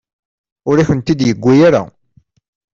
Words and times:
Ur 0.69 0.77
akent-tent-id-yuwi 0.77 1.55
ara. 1.67 1.81